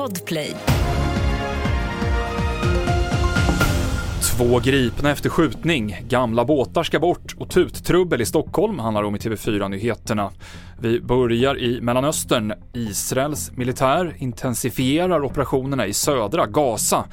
[0.00, 0.56] Podplay.
[4.22, 9.18] Två gripna efter skjutning, gamla båtar ska bort och tuttrubbel i Stockholm handlar om i
[9.18, 10.30] TV4-nyheterna.
[10.80, 12.52] Vi börjar i Mellanöstern.
[12.72, 17.04] Israels militär intensifierar operationerna i södra Gaza.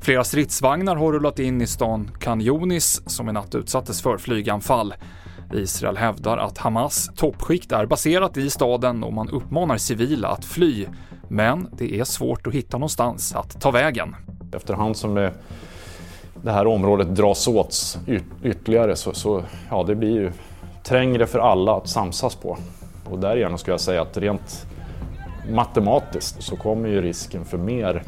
[0.00, 4.94] Flera stridsvagnar har rullat in i stan Khan Yunis som i natt utsattes för flyganfall.
[5.54, 10.86] Israel hävdar att Hamas toppskikt är baserat i staden och man uppmanar civila att fly.
[11.32, 14.16] Men det är svårt att hitta någonstans att ta vägen.
[14.52, 15.32] Efterhand som det,
[16.42, 17.98] det här området dras åt
[18.42, 20.32] ytterligare så, så ja, det blir ju
[20.82, 22.58] trängre för alla att samsas på.
[23.10, 24.66] Och därigenom skulle jag säga att rent
[25.50, 28.02] matematiskt så kommer ju risken för mer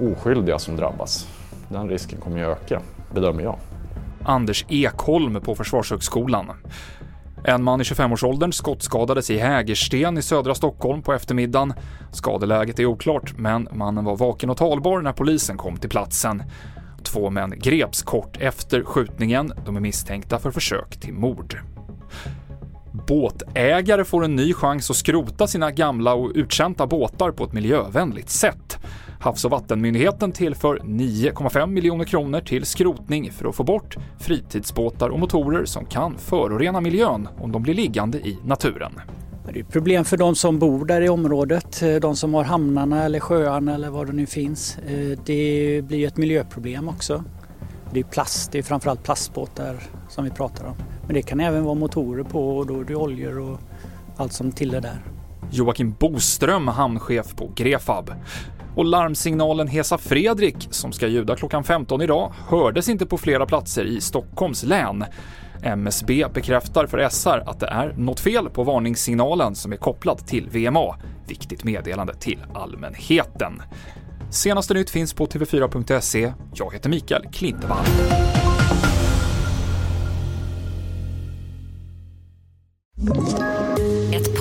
[0.00, 1.28] oskyldiga som drabbas.
[1.68, 2.80] Den risken kommer ju öka,
[3.14, 3.56] bedömer jag.
[4.24, 6.50] Anders Ekholm på Försvarshögskolan.
[7.46, 11.74] En man i 25-årsåldern skottskadades i Hägersten i södra Stockholm på eftermiddagen.
[12.12, 16.42] Skadeläget är oklart, men mannen var vaken och talbar när polisen kom till platsen.
[17.02, 19.52] Två män greps kort efter skjutningen.
[19.66, 21.58] De är misstänkta för försök till mord.
[22.92, 28.30] Båtägare får en ny chans att skrota sina gamla och uttjänta båtar på ett miljövänligt
[28.30, 28.73] sätt.
[29.24, 35.18] Havs och vattenmyndigheten tillför 9,5 miljoner kronor till skrotning för att få bort fritidsbåtar och
[35.18, 38.92] motorer som kan förorena miljön om de blir liggande i naturen.
[39.52, 43.04] Det är problem för de som bor där i området, eh, de som har hamnarna
[43.04, 44.78] eller sjöarna eller vad det nu finns.
[44.78, 47.24] Eh, det blir ett miljöproblem också.
[47.92, 49.76] Det är plast, det är framförallt plastbåtar
[50.08, 50.74] som vi pratar om.
[51.06, 53.58] Men det kan även vara motorer på och då är det oljor och
[54.16, 55.02] allt som tillhör där.
[55.50, 58.10] Joakim Boström, hamnchef på Grefab.
[58.74, 63.84] Och larmsignalen Hesa Fredrik, som ska ljuda klockan 15 idag, hördes inte på flera platser
[63.84, 65.04] i Stockholms län.
[65.62, 70.48] MSB bekräftar för SR att det är något fel på varningssignalen som är kopplad till
[70.50, 70.96] VMA.
[71.28, 73.62] Viktigt meddelande till allmänheten.
[74.30, 76.32] Senaste nytt finns på tv4.se.
[76.54, 77.84] Jag heter Mikael Klintevall.